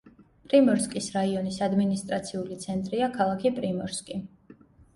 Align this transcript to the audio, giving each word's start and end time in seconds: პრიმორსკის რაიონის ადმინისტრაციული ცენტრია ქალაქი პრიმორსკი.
პრიმორსკის 0.45 1.09
რაიონის 1.17 1.59
ადმინისტრაციული 1.67 2.59
ცენტრია 2.65 3.13
ქალაქი 3.21 3.55
პრიმორსკი. 3.61 4.21